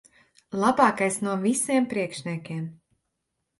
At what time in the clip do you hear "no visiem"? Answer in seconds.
1.27-1.89